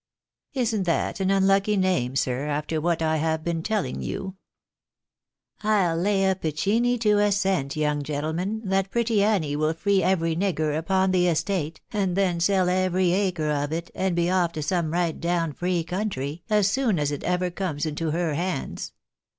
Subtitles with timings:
[0.55, 4.35] Isn't that an unlucky name, sir, after what I have been a telling you?
[5.61, 10.35] I'U lay a piccinne to a cent, young gentleman, that pretty Annie will free every
[10.35, 14.63] nigger upon the estate, and then sell every acre of it, and be off to
[14.63, 18.93] some right down free country, as soon as ever it comes into her hands.